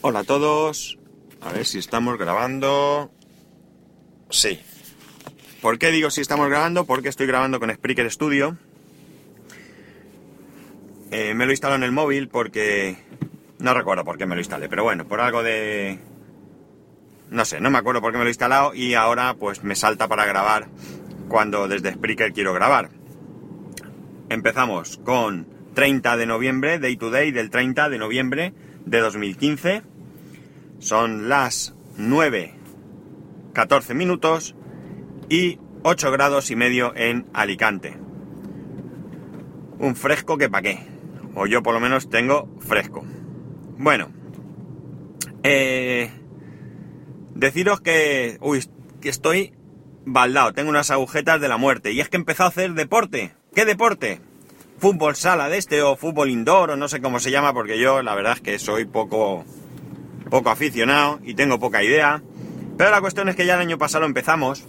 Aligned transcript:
Hola 0.00 0.20
a 0.20 0.24
todos. 0.24 0.96
A 1.40 1.52
ver 1.52 1.66
si 1.66 1.78
estamos 1.78 2.18
grabando. 2.18 3.10
Sí. 4.30 4.60
¿Por 5.60 5.80
qué 5.80 5.90
digo 5.90 6.08
si 6.10 6.20
estamos 6.20 6.48
grabando? 6.48 6.84
Porque 6.84 7.08
estoy 7.08 7.26
grabando 7.26 7.58
con 7.58 7.74
Spreaker 7.74 8.08
Studio. 8.08 8.56
Eh, 11.10 11.34
me 11.34 11.46
lo 11.46 11.50
he 11.50 11.54
instalado 11.54 11.78
en 11.78 11.82
el 11.82 11.90
móvil 11.90 12.28
porque... 12.28 12.96
No 13.58 13.74
recuerdo 13.74 14.04
por 14.04 14.18
qué 14.18 14.26
me 14.26 14.36
lo 14.36 14.40
instalé, 14.40 14.68
pero 14.68 14.84
bueno, 14.84 15.08
por 15.08 15.20
algo 15.20 15.42
de... 15.42 15.98
No 17.28 17.44
sé, 17.44 17.60
no 17.60 17.68
me 17.68 17.78
acuerdo 17.78 18.00
por 18.00 18.12
qué 18.12 18.18
me 18.18 18.24
lo 18.24 18.28
he 18.28 18.30
instalado 18.30 18.74
y 18.76 18.94
ahora 18.94 19.34
pues 19.34 19.64
me 19.64 19.74
salta 19.74 20.06
para 20.06 20.26
grabar 20.26 20.68
cuando 21.28 21.66
desde 21.66 21.94
Spreaker 21.94 22.32
quiero 22.32 22.54
grabar. 22.54 22.90
Empezamos 24.28 24.98
con 24.98 25.48
30 25.74 26.16
de 26.16 26.26
noviembre, 26.26 26.78
Day 26.78 26.96
to 26.96 27.10
Day 27.10 27.32
del 27.32 27.50
30 27.50 27.88
de 27.88 27.98
noviembre 27.98 28.54
de 28.90 29.00
2015. 29.00 29.82
Son 30.78 31.28
las 31.28 31.74
9, 31.96 32.54
14 33.52 33.94
minutos 33.94 34.54
y 35.28 35.58
8 35.82 36.10
grados 36.12 36.50
y 36.50 36.56
medio 36.56 36.94
en 36.96 37.26
Alicante. 37.32 37.96
Un 39.78 39.96
fresco 39.96 40.38
que 40.38 40.48
pa' 40.48 40.62
qué. 40.62 40.86
O 41.34 41.46
yo 41.46 41.62
por 41.62 41.74
lo 41.74 41.80
menos 41.80 42.08
tengo 42.10 42.48
fresco. 42.60 43.04
Bueno. 43.76 44.10
Eh, 45.42 46.10
deciros 47.34 47.80
que... 47.80 48.38
Uy, 48.40 48.64
que 49.00 49.08
estoy 49.08 49.52
baldado. 50.04 50.52
Tengo 50.52 50.70
unas 50.70 50.90
agujetas 50.90 51.40
de 51.40 51.48
la 51.48 51.56
muerte. 51.56 51.92
Y 51.92 52.00
es 52.00 52.08
que 52.08 52.16
he 52.16 52.20
empezado 52.20 52.48
a 52.48 52.50
hacer 52.50 52.74
deporte. 52.74 53.34
¿Qué 53.54 53.64
deporte? 53.64 54.20
Fútbol 54.78 55.16
sala 55.16 55.48
de 55.48 55.58
este 55.58 55.82
o 55.82 55.96
fútbol 55.96 56.30
indoor 56.30 56.70
o 56.70 56.76
no 56.76 56.88
sé 56.88 57.00
cómo 57.00 57.18
se 57.18 57.32
llama 57.32 57.52
porque 57.52 57.80
yo 57.80 58.02
la 58.02 58.14
verdad 58.14 58.34
es 58.34 58.40
que 58.40 58.58
soy 58.58 58.84
poco 58.84 59.44
poco 60.30 60.50
aficionado 60.50 61.18
y 61.24 61.34
tengo 61.34 61.58
poca 61.58 61.82
idea. 61.82 62.22
Pero 62.76 62.90
la 62.90 63.00
cuestión 63.00 63.28
es 63.28 63.36
que 63.36 63.44
ya 63.44 63.54
el 63.54 63.60
año 63.60 63.78
pasado 63.78 64.06
empezamos 64.06 64.66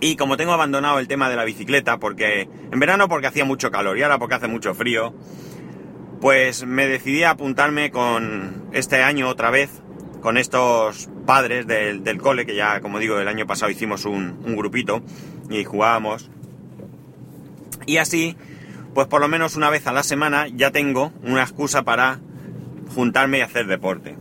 y 0.00 0.16
como 0.16 0.36
tengo 0.36 0.52
abandonado 0.52 0.98
el 0.98 1.08
tema 1.08 1.28
de 1.28 1.36
la 1.36 1.44
bicicleta, 1.44 1.98
porque 1.98 2.48
en 2.72 2.80
verano 2.80 3.08
porque 3.08 3.26
hacía 3.26 3.44
mucho 3.44 3.70
calor 3.70 3.98
y 3.98 4.02
ahora 4.02 4.18
porque 4.18 4.36
hace 4.36 4.48
mucho 4.48 4.74
frío, 4.74 5.14
pues 6.20 6.64
me 6.64 6.86
decidí 6.86 7.22
a 7.22 7.30
apuntarme 7.30 7.90
con 7.90 8.68
este 8.72 9.02
año 9.02 9.28
otra 9.28 9.50
vez, 9.50 9.70
con 10.22 10.38
estos 10.38 11.08
padres 11.26 11.66
del, 11.66 12.04
del 12.04 12.18
cole, 12.18 12.46
que 12.46 12.54
ya 12.54 12.80
como 12.80 12.98
digo 12.98 13.18
el 13.18 13.28
año 13.28 13.46
pasado 13.46 13.70
hicimos 13.70 14.04
un, 14.06 14.40
un 14.44 14.56
grupito 14.56 15.02
y 15.50 15.64
jugábamos. 15.64 16.30
Y 17.86 17.98
así, 17.98 18.36
pues 18.94 19.08
por 19.08 19.20
lo 19.20 19.28
menos 19.28 19.56
una 19.56 19.70
vez 19.70 19.86
a 19.86 19.92
la 19.92 20.02
semana 20.02 20.46
ya 20.48 20.70
tengo 20.70 21.12
una 21.22 21.42
excusa 21.42 21.82
para 21.82 22.20
juntarme 22.94 23.38
y 23.38 23.42
hacer 23.42 23.66
deporte. 23.66 24.16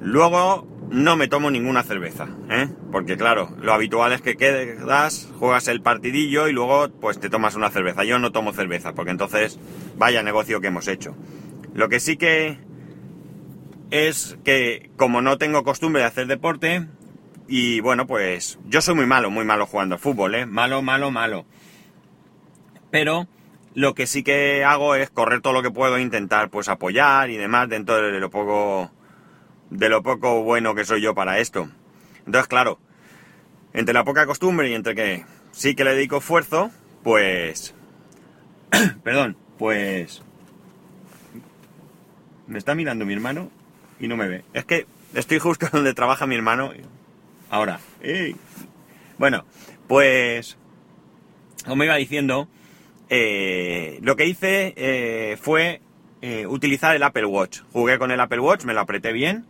Luego 0.00 0.66
no 0.90 1.16
me 1.16 1.28
tomo 1.28 1.50
ninguna 1.50 1.84
cerveza, 1.84 2.28
¿eh? 2.50 2.68
Porque 2.90 3.16
claro, 3.16 3.54
lo 3.60 3.72
habitual 3.72 4.12
es 4.12 4.20
que 4.20 4.36
quedas, 4.36 5.28
juegas 5.38 5.68
el 5.68 5.82
partidillo 5.82 6.48
y 6.48 6.52
luego 6.52 6.88
pues 7.00 7.20
te 7.20 7.30
tomas 7.30 7.54
una 7.54 7.70
cerveza. 7.70 8.04
Yo 8.04 8.18
no 8.18 8.32
tomo 8.32 8.52
cerveza, 8.52 8.92
porque 8.92 9.12
entonces 9.12 9.58
vaya 9.96 10.22
negocio 10.22 10.60
que 10.60 10.66
hemos 10.66 10.88
hecho. 10.88 11.14
Lo 11.74 11.88
que 11.88 12.00
sí 12.00 12.16
que 12.16 12.58
es 13.90 14.36
que 14.44 14.90
como 14.96 15.22
no 15.22 15.38
tengo 15.38 15.62
costumbre 15.62 16.02
de 16.02 16.08
hacer 16.08 16.26
deporte, 16.26 16.86
y 17.46 17.80
bueno, 17.80 18.06
pues 18.06 18.58
yo 18.66 18.80
soy 18.80 18.94
muy 18.94 19.06
malo, 19.06 19.30
muy 19.30 19.44
malo 19.44 19.66
jugando 19.66 19.96
al 19.96 20.00
fútbol, 20.00 20.34
¿eh? 20.34 20.46
Malo, 20.46 20.82
malo, 20.82 21.10
malo. 21.10 21.46
Pero 22.90 23.26
lo 23.74 23.94
que 23.94 24.06
sí 24.06 24.22
que 24.22 24.64
hago 24.64 24.94
es 24.94 25.10
correr 25.10 25.40
todo 25.40 25.52
lo 25.52 25.62
que 25.62 25.70
puedo, 25.70 25.98
intentar 25.98 26.50
pues 26.50 26.68
apoyar 26.68 27.30
y 27.30 27.36
demás 27.36 27.68
dentro 27.68 27.96
de 27.96 28.18
lo 28.18 28.30
poco 28.30 28.90
de 29.70 29.88
lo 29.88 30.02
poco 30.02 30.42
bueno 30.42 30.74
que 30.74 30.84
soy 30.84 31.00
yo 31.00 31.14
para 31.14 31.38
esto. 31.38 31.68
Entonces, 32.26 32.48
claro, 32.48 32.78
entre 33.72 33.94
la 33.94 34.04
poca 34.04 34.26
costumbre 34.26 34.68
y 34.68 34.74
entre 34.74 34.94
que 34.94 35.24
sí 35.52 35.74
que 35.74 35.84
le 35.84 35.94
dedico 35.94 36.18
esfuerzo, 36.18 36.70
pues... 37.02 37.74
Perdón, 39.04 39.36
pues... 39.58 40.22
Me 42.46 42.58
está 42.58 42.74
mirando 42.74 43.06
mi 43.06 43.14
hermano 43.14 43.50
y 44.00 44.08
no 44.08 44.16
me 44.16 44.28
ve. 44.28 44.44
Es 44.52 44.64
que 44.64 44.86
estoy 45.14 45.38
justo 45.38 45.68
donde 45.72 45.94
trabaja 45.94 46.26
mi 46.26 46.34
hermano. 46.34 46.72
Ahora. 47.48 47.78
Bueno, 49.18 49.44
pues... 49.86 50.56
Como 51.64 51.84
iba 51.84 51.94
diciendo, 51.96 52.48
eh, 53.10 53.98
lo 54.02 54.14
que 54.14 54.26
hice 54.26 54.72
eh, 54.76 55.36
fue 55.36 55.80
eh, 56.22 56.46
utilizar 56.46 56.94
el 56.94 57.02
Apple 57.02 57.26
Watch. 57.26 57.62
Jugué 57.72 57.98
con 57.98 58.12
el 58.12 58.20
Apple 58.20 58.38
Watch, 58.38 58.64
me 58.64 58.72
lo 58.72 58.80
apreté 58.80 59.12
bien 59.12 59.46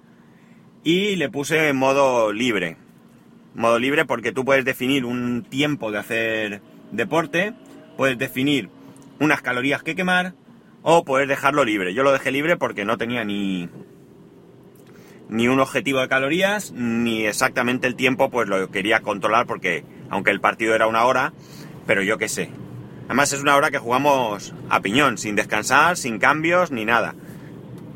y 0.82 1.16
le 1.16 1.28
puse 1.28 1.68
en 1.68 1.76
modo 1.76 2.32
libre. 2.32 2.78
Modo 3.54 3.78
libre 3.78 4.06
porque 4.06 4.32
tú 4.32 4.46
puedes 4.46 4.64
definir 4.64 5.04
un 5.04 5.44
tiempo 5.44 5.92
de 5.92 5.98
hacer 5.98 6.62
deporte, 6.90 7.52
puedes 7.98 8.16
definir 8.16 8.70
unas 9.18 9.42
calorías 9.42 9.82
que 9.82 9.94
quemar 9.94 10.32
o 10.82 11.04
puedes 11.04 11.28
dejarlo 11.28 11.64
libre. 11.64 11.92
Yo 11.92 12.02
lo 12.02 12.12
dejé 12.12 12.30
libre 12.30 12.56
porque 12.56 12.86
no 12.86 12.96
tenía 12.96 13.24
ni 13.24 13.68
ni 15.28 15.48
un 15.48 15.60
objetivo 15.60 16.00
de 16.00 16.08
calorías 16.08 16.72
ni 16.72 17.26
exactamente 17.26 17.86
el 17.86 17.94
tiempo, 17.94 18.30
pues 18.30 18.48
lo 18.48 18.70
quería 18.70 19.00
controlar 19.00 19.46
porque 19.46 19.84
aunque 20.08 20.30
el 20.30 20.40
partido 20.40 20.74
era 20.74 20.86
una 20.86 21.04
hora, 21.04 21.34
pero 21.86 22.02
yo 22.02 22.16
qué 22.16 22.28
sé. 22.28 22.50
Además 23.10 23.32
es 23.32 23.42
una 23.42 23.56
hora 23.56 23.72
que 23.72 23.78
jugamos 23.78 24.54
a 24.68 24.82
piñón, 24.82 25.18
sin 25.18 25.34
descansar, 25.34 25.96
sin 25.96 26.20
cambios 26.20 26.70
ni 26.70 26.84
nada. 26.84 27.16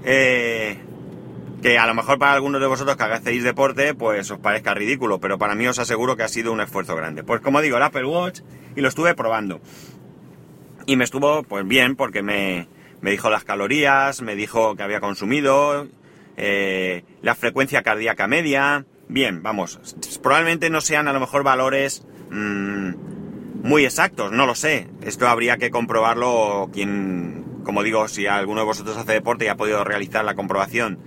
Eh, 0.02 0.76
que 1.62 1.78
a 1.78 1.86
lo 1.86 1.94
mejor 1.94 2.18
para 2.18 2.32
algunos 2.32 2.60
de 2.60 2.66
vosotros 2.66 2.96
que 2.96 3.04
hacéis 3.04 3.44
deporte, 3.44 3.94
pues 3.94 4.28
os 4.32 4.40
parezca 4.40 4.74
ridículo, 4.74 5.20
pero 5.20 5.38
para 5.38 5.54
mí 5.54 5.68
os 5.68 5.78
aseguro 5.78 6.16
que 6.16 6.24
ha 6.24 6.28
sido 6.28 6.50
un 6.50 6.60
esfuerzo 6.60 6.96
grande. 6.96 7.22
Pues 7.22 7.40
como 7.42 7.60
digo, 7.60 7.76
el 7.76 7.84
Apple 7.84 8.06
Watch 8.06 8.40
y 8.74 8.80
lo 8.80 8.88
estuve 8.88 9.14
probando. 9.14 9.60
Y 10.84 10.96
me 10.96 11.04
estuvo 11.04 11.44
pues 11.44 11.64
bien 11.64 11.94
porque 11.94 12.24
me, 12.24 12.66
me 13.00 13.12
dijo 13.12 13.30
las 13.30 13.44
calorías, 13.44 14.20
me 14.20 14.34
dijo 14.34 14.74
que 14.74 14.82
había 14.82 14.98
consumido, 14.98 15.86
eh, 16.36 17.04
la 17.22 17.36
frecuencia 17.36 17.84
cardíaca 17.84 18.26
media. 18.26 18.84
Bien, 19.06 19.44
vamos, 19.44 19.78
probablemente 20.24 20.70
no 20.70 20.80
sean 20.80 21.06
a 21.06 21.12
lo 21.12 21.20
mejor 21.20 21.44
valores 21.44 22.04
mmm, 22.30 23.13
muy 23.64 23.86
exactos, 23.86 24.30
no 24.30 24.44
lo 24.44 24.54
sé. 24.54 24.88
Esto 25.02 25.26
habría 25.26 25.56
que 25.56 25.70
comprobarlo 25.70 26.68
quien, 26.70 27.44
como 27.64 27.82
digo, 27.82 28.08
si 28.08 28.26
alguno 28.26 28.60
de 28.60 28.66
vosotros 28.66 28.94
hace 28.98 29.14
deporte 29.14 29.46
y 29.46 29.48
ha 29.48 29.56
podido 29.56 29.82
realizar 29.84 30.22
la 30.22 30.34
comprobación 30.34 30.98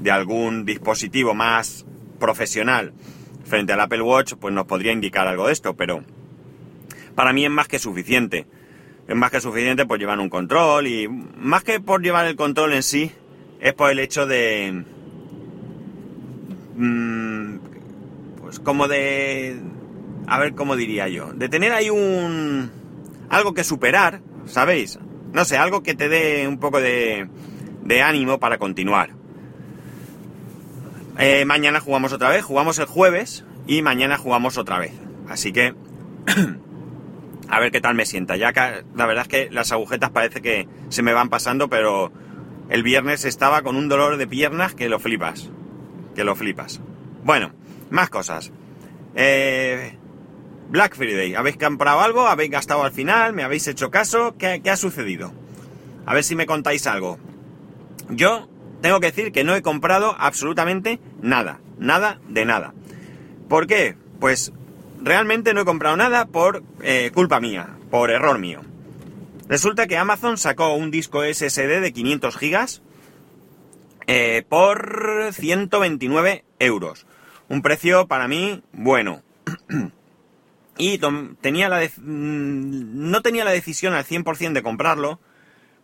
de 0.00 0.10
algún 0.10 0.66
dispositivo 0.66 1.32
más 1.32 1.86
profesional 2.20 2.92
frente 3.46 3.72
al 3.72 3.80
Apple 3.80 4.02
Watch, 4.02 4.34
pues 4.34 4.52
nos 4.52 4.66
podría 4.66 4.92
indicar 4.92 5.26
algo 5.26 5.46
de 5.46 5.54
esto, 5.54 5.74
pero 5.74 6.04
para 7.14 7.32
mí 7.32 7.46
es 7.46 7.50
más 7.50 7.66
que 7.66 7.78
suficiente. 7.78 8.46
Es 9.08 9.16
más 9.16 9.30
que 9.30 9.40
suficiente 9.40 9.86
por 9.86 9.98
llevar 9.98 10.20
un 10.20 10.28
control 10.28 10.88
y 10.88 11.08
más 11.08 11.64
que 11.64 11.80
por 11.80 12.02
llevar 12.02 12.26
el 12.26 12.36
control 12.36 12.74
en 12.74 12.82
sí, 12.82 13.10
es 13.58 13.72
por 13.72 13.90
el 13.90 13.98
hecho 13.98 14.26
de... 14.26 14.84
Mmm, 16.76 17.56
pues 18.38 18.60
como 18.60 18.86
de... 18.86 19.56
A 20.32 20.38
ver 20.38 20.54
cómo 20.54 20.76
diría 20.76 21.08
yo. 21.08 21.34
De 21.34 21.50
tener 21.50 21.72
ahí 21.72 21.90
un... 21.90 22.70
Algo 23.28 23.52
que 23.52 23.64
superar, 23.64 24.22
¿sabéis? 24.46 24.98
No 25.34 25.44
sé, 25.44 25.58
algo 25.58 25.82
que 25.82 25.94
te 25.94 26.08
dé 26.08 26.48
un 26.48 26.56
poco 26.58 26.80
de, 26.80 27.28
de 27.82 28.00
ánimo 28.00 28.40
para 28.40 28.56
continuar. 28.56 29.10
Eh, 31.18 31.44
mañana 31.44 31.80
jugamos 31.80 32.14
otra 32.14 32.30
vez, 32.30 32.46
jugamos 32.46 32.78
el 32.78 32.86
jueves 32.86 33.44
y 33.66 33.82
mañana 33.82 34.16
jugamos 34.16 34.56
otra 34.56 34.78
vez. 34.78 34.94
Así 35.28 35.52
que 35.52 35.74
a 37.50 37.60
ver 37.60 37.70
qué 37.70 37.82
tal 37.82 37.94
me 37.94 38.06
sienta. 38.06 38.36
Ya 38.36 38.54
que 38.54 38.84
la 38.94 39.04
verdad 39.04 39.24
es 39.24 39.28
que 39.28 39.50
las 39.50 39.70
agujetas 39.70 40.12
parece 40.12 40.40
que 40.40 40.66
se 40.88 41.02
me 41.02 41.12
van 41.12 41.28
pasando, 41.28 41.68
pero 41.68 42.10
el 42.70 42.82
viernes 42.82 43.26
estaba 43.26 43.60
con 43.60 43.76
un 43.76 43.90
dolor 43.90 44.16
de 44.16 44.26
piernas 44.26 44.74
que 44.74 44.88
lo 44.88 44.98
flipas. 44.98 45.50
Que 46.14 46.24
lo 46.24 46.34
flipas. 46.34 46.80
Bueno, 47.22 47.52
más 47.90 48.08
cosas. 48.08 48.50
Eh, 49.14 49.98
Black 50.72 50.96
Friday, 50.96 51.34
¿habéis 51.34 51.58
comprado 51.58 52.00
algo? 52.00 52.26
¿Habéis 52.26 52.50
gastado 52.50 52.82
al 52.82 52.92
final? 52.92 53.34
¿Me 53.34 53.42
habéis 53.42 53.68
hecho 53.68 53.90
caso? 53.90 54.36
¿Qué, 54.38 54.62
¿Qué 54.64 54.70
ha 54.70 54.76
sucedido? 54.78 55.30
A 56.06 56.14
ver 56.14 56.24
si 56.24 56.34
me 56.34 56.46
contáis 56.46 56.86
algo. 56.86 57.18
Yo 58.08 58.48
tengo 58.80 58.98
que 58.98 59.08
decir 59.08 59.32
que 59.32 59.44
no 59.44 59.54
he 59.54 59.60
comprado 59.60 60.16
absolutamente 60.18 60.98
nada, 61.20 61.60
nada 61.78 62.20
de 62.26 62.46
nada. 62.46 62.72
¿Por 63.50 63.66
qué? 63.66 63.96
Pues 64.18 64.54
realmente 65.02 65.52
no 65.52 65.60
he 65.60 65.66
comprado 65.66 65.98
nada 65.98 66.24
por 66.24 66.62
eh, 66.80 67.10
culpa 67.12 67.38
mía, 67.38 67.76
por 67.90 68.10
error 68.10 68.38
mío. 68.38 68.62
Resulta 69.48 69.86
que 69.86 69.98
Amazon 69.98 70.38
sacó 70.38 70.72
un 70.72 70.90
disco 70.90 71.22
SSD 71.22 71.82
de 71.82 71.92
500 71.92 72.34
gigas 72.38 72.80
eh, 74.06 74.42
por 74.48 75.34
129 75.34 76.46
euros. 76.60 77.06
Un 77.50 77.60
precio 77.60 78.06
para 78.06 78.26
mí 78.26 78.62
bueno. 78.72 79.22
y 80.78 80.98
tenía 81.40 81.68
la 81.68 81.86
no 82.02 83.22
tenía 83.22 83.44
la 83.44 83.50
decisión 83.50 83.94
al 83.94 84.04
100% 84.04 84.52
de 84.52 84.62
comprarlo, 84.62 85.20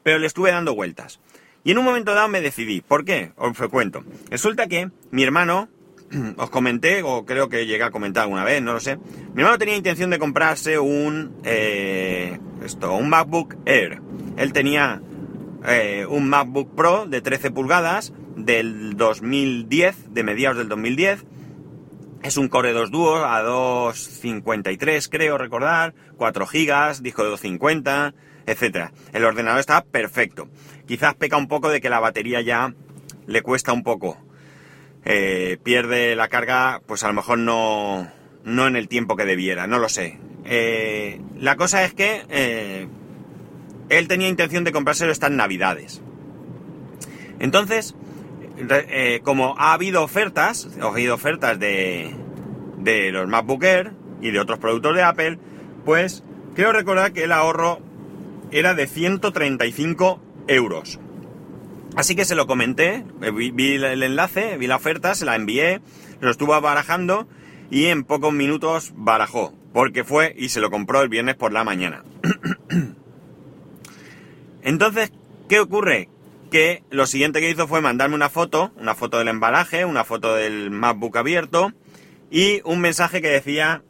pero 0.02 0.18
le 0.18 0.26
estuve 0.26 0.50
dando 0.50 0.74
vueltas. 0.74 1.20
Y 1.64 1.72
en 1.72 1.78
un 1.78 1.84
momento 1.84 2.14
dado 2.14 2.28
me 2.28 2.40
decidí. 2.40 2.80
¿Por 2.80 3.04
qué? 3.04 3.32
Os 3.36 3.56
cuento. 3.68 4.04
Resulta 4.30 4.68
que 4.68 4.90
mi 5.10 5.22
hermano, 5.22 5.68
os 6.36 6.50
comenté, 6.50 7.02
o 7.02 7.24
creo 7.26 7.48
que 7.48 7.66
llegué 7.66 7.82
a 7.82 7.90
comentar 7.90 8.22
alguna 8.22 8.44
vez, 8.44 8.62
no 8.62 8.72
lo 8.72 8.80
sé. 8.80 8.96
Mi 9.34 9.42
hermano 9.42 9.58
tenía 9.58 9.76
intención 9.76 10.10
de 10.10 10.18
comprarse 10.18 10.78
un, 10.78 11.36
eh, 11.44 12.38
esto, 12.64 12.94
un 12.94 13.08
MacBook 13.10 13.56
Air. 13.66 14.00
Él 14.36 14.52
tenía 14.52 15.02
eh, 15.66 16.06
un 16.08 16.28
MacBook 16.28 16.74
Pro 16.74 17.06
de 17.06 17.20
13 17.20 17.50
pulgadas 17.50 18.12
del 18.36 18.96
2010, 18.96 20.14
de 20.14 20.22
mediados 20.22 20.58
del 20.58 20.68
2010. 20.68 21.24
Es 22.22 22.36
un 22.36 22.48
Core 22.48 22.72
2 22.72 22.90
Duo 22.90 23.24
a 23.24 23.42
253, 23.42 25.08
creo 25.08 25.38
recordar, 25.38 25.94
4 26.16 26.46
GB, 26.46 27.02
disco 27.02 27.22
de 27.22 27.30
250, 27.30 28.14
etc. 28.46 28.90
El 29.12 29.24
ordenador 29.24 29.60
está 29.60 29.84
perfecto. 29.84 30.48
Quizás 30.86 31.14
peca 31.14 31.36
un 31.36 31.48
poco 31.48 31.68
de 31.68 31.80
que 31.80 31.90
la 31.90 32.00
batería 32.00 32.40
ya 32.40 32.74
le 33.26 33.42
cuesta 33.42 33.72
un 33.72 33.82
poco. 33.82 34.18
Eh, 35.04 35.58
pierde 35.62 36.16
la 36.16 36.28
carga, 36.28 36.82
pues 36.86 37.04
a 37.04 37.08
lo 37.08 37.14
mejor 37.14 37.38
no, 37.38 38.10
no 38.44 38.66
en 38.66 38.76
el 38.76 38.88
tiempo 38.88 39.16
que 39.16 39.24
debiera, 39.24 39.66
no 39.66 39.78
lo 39.78 39.88
sé. 39.88 40.18
Eh, 40.44 41.20
la 41.38 41.56
cosa 41.56 41.84
es 41.84 41.94
que 41.94 42.24
eh, 42.30 42.88
él 43.90 44.08
tenía 44.08 44.28
intención 44.28 44.64
de 44.64 44.72
comprárselo 44.72 45.12
estas 45.12 45.30
navidades. 45.30 46.02
Entonces, 47.38 47.94
como 49.22 49.54
ha 49.58 49.72
habido 49.72 50.02
ofertas, 50.02 50.68
ha 50.80 50.86
habido 50.86 51.14
ofertas 51.14 51.58
de, 51.58 52.14
de 52.78 53.12
los 53.12 53.28
MacBook 53.28 53.64
Air 53.64 53.92
y 54.20 54.30
de 54.30 54.40
otros 54.40 54.58
productos 54.58 54.94
de 54.94 55.02
Apple, 55.02 55.38
pues 55.84 56.22
quiero 56.54 56.72
recordar 56.72 57.12
que 57.12 57.24
el 57.24 57.32
ahorro 57.32 57.80
era 58.50 58.74
de 58.74 58.86
135 58.86 60.20
euros. 60.48 60.98
Así 61.96 62.14
que 62.14 62.24
se 62.24 62.34
lo 62.34 62.46
comenté, 62.46 63.04
eh, 63.22 63.30
vi, 63.30 63.74
el 63.74 64.02
enlace, 64.02 64.56
vi 64.56 64.66
la 64.66 64.76
oferta, 64.76 65.14
se 65.14 65.24
la 65.24 65.36
envié, 65.36 65.80
lo 66.20 66.30
estuvo 66.30 66.58
barajando 66.60 67.26
y 67.70 67.86
en 67.86 68.04
pocos 68.04 68.32
minutos 68.32 68.92
barajó, 68.94 69.52
porque 69.72 70.04
fue 70.04 70.34
y 70.36 70.50
se 70.50 70.60
lo 70.60 70.70
compró 70.70 71.02
el 71.02 71.08
viernes 71.08 71.34
por 71.34 71.52
la 71.52 71.64
mañana. 71.64 72.04
Entonces, 74.62 75.12
¿qué 75.48 75.60
ocurre? 75.60 76.08
Que 76.50 76.82
lo 76.90 77.06
siguiente 77.06 77.40
que 77.40 77.50
hizo 77.50 77.68
fue 77.68 77.80
mandarme 77.80 78.14
una 78.14 78.30
foto, 78.30 78.72
una 78.76 78.94
foto 78.94 79.18
del 79.18 79.28
embalaje, 79.28 79.84
una 79.84 80.04
foto 80.04 80.34
del 80.34 80.70
MacBook 80.70 81.16
abierto 81.16 81.72
y 82.30 82.60
un 82.64 82.80
mensaje 82.80 83.20
que 83.20 83.28
decía 83.28 83.82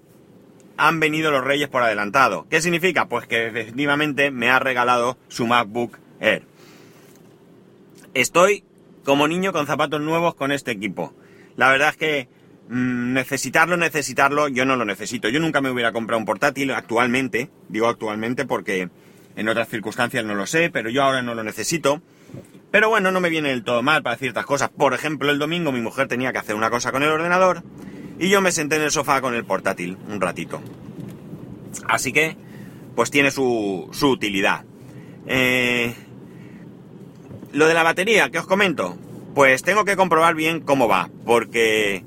han 0.77 1.01
venido 1.01 1.31
los 1.31 1.45
reyes 1.45 1.69
por 1.69 1.83
adelantado. 1.83 2.47
¿Qué 2.49 2.61
significa? 2.61 3.09
Pues 3.09 3.27
que 3.27 3.51
definitivamente 3.51 4.31
me 4.31 4.49
ha 4.49 4.61
regalado 4.61 5.19
su 5.29 5.47
MacBook 5.47 5.99
Air. 6.21 6.45
Estoy 8.15 8.65
como 9.05 9.27
niño 9.27 9.53
con 9.53 9.67
zapatos 9.67 10.01
nuevos 10.01 10.35
con 10.35 10.53
este 10.53 10.71
equipo. 10.71 11.13
La 11.57 11.71
verdad 11.71 11.91
es 11.91 11.97
que 11.97 12.29
mm, 12.69 13.13
necesitarlo, 13.13 13.77
necesitarlo, 13.77 14.49
yo 14.49 14.65
no 14.65 14.77
lo 14.77 14.85
necesito. 14.85 15.29
Yo 15.29 15.41
nunca 15.41 15.61
me 15.61 15.71
hubiera 15.71 15.93
comprado 15.93 16.21
un 16.21 16.27
portátil 16.27 16.71
actualmente, 16.71 17.51
digo 17.69 17.89
actualmente 17.89 18.45
porque 18.45 18.89
en 19.35 19.49
otras 19.49 19.69
circunstancias 19.69 20.25
no 20.25 20.35
lo 20.35 20.47
sé, 20.47 20.71
pero 20.71 20.91
yo 20.91 21.03
ahora 21.03 21.23
no 21.23 21.35
lo 21.35 21.43
necesito. 21.43 22.03
Pero 22.71 22.89
bueno, 22.91 23.11
no 23.11 23.21
me 23.21 23.31
viene 23.31 23.49
del 23.49 23.65
todo 23.65 23.83
mal 23.83 24.03
para 24.03 24.17
ciertas 24.17 24.45
cosas. 24.45 24.69
Por 24.69 24.93
ejemplo, 24.93 25.31
el 25.31 25.39
domingo 25.39 25.73
mi 25.73 25.81
mujer 25.81 26.07
tenía 26.07 26.33
que 26.33 26.39
hacer 26.39 26.55
una 26.55 26.71
cosa 26.71 26.93
con 26.93 27.03
el 27.03 27.11
ordenador 27.11 27.63
y 28.19 28.29
yo 28.29 28.41
me 28.41 28.53
senté 28.53 28.77
en 28.77 28.83
el 28.83 28.91
sofá 28.91 29.21
con 29.21 29.35
el 29.35 29.45
portátil 29.45 29.97
un 30.09 30.21
ratito. 30.21 30.61
Así 31.87 32.13
que, 32.13 32.37
pues 32.95 33.11
tiene 33.11 33.31
su, 33.31 33.89
su 33.93 34.09
utilidad. 34.11 34.65
Eh, 35.27 35.95
lo 37.53 37.67
de 37.67 37.75
la 37.75 37.83
batería, 37.83 38.31
que 38.31 38.39
os 38.39 38.47
comento, 38.47 38.99
pues 39.35 39.63
tengo 39.63 39.85
que 39.85 39.97
comprobar 39.97 40.35
bien 40.35 40.61
cómo 40.61 40.89
va, 40.89 41.09
porque 41.25 42.05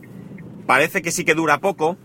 parece 0.67 1.01
que 1.01 1.11
sí 1.11 1.25
que 1.25 1.33
dura 1.33 1.59
poco, 1.59 1.97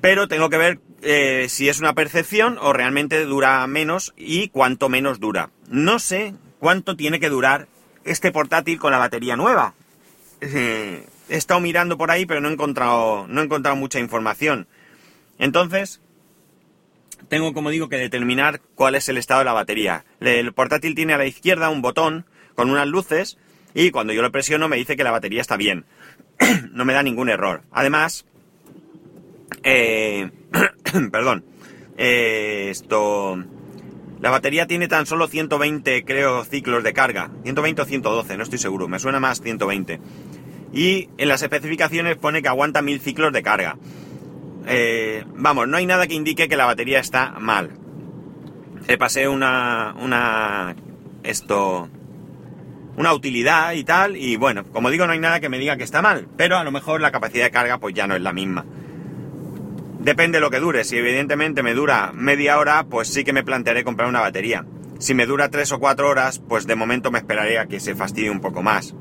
pero 0.00 0.28
tengo 0.28 0.50
que 0.50 0.58
ver 0.58 0.80
eh, 1.02 1.46
si 1.48 1.68
es 1.68 1.78
una 1.78 1.94
percepción 1.94 2.58
o 2.60 2.72
realmente 2.72 3.24
dura 3.24 3.66
menos 3.66 4.12
y 4.16 4.48
cuánto 4.48 4.88
menos 4.88 5.20
dura. 5.20 5.50
No 5.68 5.98
sé 5.98 6.34
cuánto 6.64 6.96
tiene 6.96 7.20
que 7.20 7.28
durar 7.28 7.68
este 8.06 8.32
portátil 8.32 8.78
con 8.78 8.90
la 8.90 8.96
batería 8.96 9.36
nueva. 9.36 9.74
Eh, 10.40 11.04
he 11.28 11.36
estado 11.36 11.60
mirando 11.60 11.98
por 11.98 12.10
ahí, 12.10 12.24
pero 12.24 12.40
no 12.40 12.48
he 12.48 12.52
encontrado, 12.54 13.26
no 13.28 13.42
he 13.42 13.44
encontrado 13.44 13.76
mucha 13.76 14.00
información. 14.00 14.66
Entonces, 15.38 16.00
tengo, 17.28 17.52
como 17.52 17.68
digo, 17.68 17.90
que 17.90 17.98
determinar 17.98 18.62
cuál 18.76 18.94
es 18.94 19.10
el 19.10 19.18
estado 19.18 19.40
de 19.40 19.44
la 19.44 19.52
batería. 19.52 20.06
El 20.20 20.54
portátil 20.54 20.94
tiene 20.94 21.12
a 21.12 21.18
la 21.18 21.26
izquierda 21.26 21.68
un 21.68 21.82
botón 21.82 22.24
con 22.54 22.70
unas 22.70 22.88
luces 22.88 23.36
y 23.74 23.90
cuando 23.90 24.14
yo 24.14 24.22
lo 24.22 24.32
presiono 24.32 24.66
me 24.66 24.78
dice 24.78 24.96
que 24.96 25.04
la 25.04 25.10
batería 25.10 25.42
está 25.42 25.58
bien. 25.58 25.84
no 26.72 26.86
me 26.86 26.94
da 26.94 27.02
ningún 27.02 27.28
error. 27.28 27.64
Además, 27.72 28.24
eh, 29.64 30.30
perdón, 31.12 31.44
eh, 31.98 32.68
esto... 32.70 33.44
La 34.24 34.30
batería 34.30 34.66
tiene 34.66 34.88
tan 34.88 35.04
solo 35.04 35.28
120, 35.28 36.02
creo, 36.06 36.46
ciclos 36.46 36.82
de 36.82 36.94
carga. 36.94 37.30
120 37.42 37.82
o 37.82 37.84
112, 37.84 38.38
no 38.38 38.42
estoy 38.42 38.58
seguro. 38.58 38.88
Me 38.88 38.98
suena 38.98 39.20
más 39.20 39.42
120. 39.42 40.00
Y 40.72 41.10
en 41.18 41.28
las 41.28 41.42
especificaciones 41.42 42.16
pone 42.16 42.40
que 42.40 42.48
aguanta 42.48 42.80
1000 42.80 43.00
ciclos 43.02 43.34
de 43.34 43.42
carga. 43.42 43.76
Eh, 44.66 45.26
vamos, 45.34 45.68
no 45.68 45.76
hay 45.76 45.84
nada 45.84 46.06
que 46.06 46.14
indique 46.14 46.48
que 46.48 46.56
la 46.56 46.64
batería 46.64 47.00
está 47.00 47.34
mal. 47.38 47.72
Se 48.86 48.96
pasé 48.96 49.28
una, 49.28 49.94
una, 50.00 50.74
esto, 51.22 51.90
una 52.96 53.12
utilidad 53.12 53.74
y 53.74 53.84
tal, 53.84 54.16
y 54.16 54.36
bueno, 54.36 54.64
como 54.72 54.88
digo, 54.88 55.04
no 55.04 55.12
hay 55.12 55.18
nada 55.18 55.38
que 55.40 55.50
me 55.50 55.58
diga 55.58 55.76
que 55.76 55.84
está 55.84 56.00
mal, 56.00 56.28
pero 56.38 56.56
a 56.56 56.64
lo 56.64 56.72
mejor 56.72 57.02
la 57.02 57.12
capacidad 57.12 57.44
de 57.44 57.50
carga 57.50 57.76
pues 57.76 57.94
ya 57.94 58.06
no 58.06 58.16
es 58.16 58.22
la 58.22 58.32
misma. 58.32 58.64
Depende 60.04 60.36
de 60.36 60.42
lo 60.42 60.50
que 60.50 60.60
dure, 60.60 60.84
si 60.84 60.98
evidentemente 60.98 61.62
me 61.62 61.72
dura 61.72 62.12
media 62.12 62.58
hora, 62.58 62.84
pues 62.84 63.08
sí 63.08 63.24
que 63.24 63.32
me 63.32 63.42
plantearé 63.42 63.84
comprar 63.84 64.06
una 64.06 64.20
batería. 64.20 64.66
Si 64.98 65.14
me 65.14 65.24
dura 65.24 65.48
tres 65.48 65.72
o 65.72 65.78
cuatro 65.78 66.10
horas, 66.10 66.40
pues 66.46 66.66
de 66.66 66.76
momento 66.76 67.10
me 67.10 67.18
esperaré 67.18 67.58
a 67.58 67.66
que 67.66 67.80
se 67.80 67.94
fastidie 67.94 68.28
un 68.28 68.40
poco 68.40 68.62
más. 68.62 68.94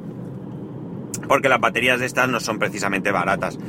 Porque 1.27 1.50
las 1.50 1.59
baterías 1.59 2.00
de 2.00 2.05
estas 2.05 2.29
no 2.29 2.39
son 2.39 2.57
precisamente 2.57 3.11
baratas. 3.11 3.59